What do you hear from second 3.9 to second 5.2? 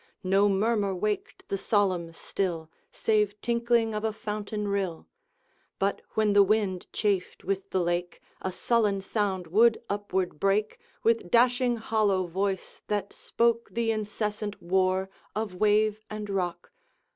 of a fountain rill;